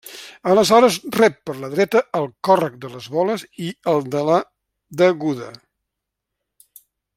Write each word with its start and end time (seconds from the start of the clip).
Aleshores 0.51 0.95
rep 1.15 1.35
per 1.49 1.55
la 1.63 1.69
dreta 1.73 2.01
el 2.21 2.25
Còrrec 2.49 2.79
de 2.85 2.91
les 2.95 3.11
Voles 3.17 3.45
i 3.67 3.69
el 3.95 4.03
de 4.17 4.25
la 4.31 4.41
Deguda. 5.05 5.53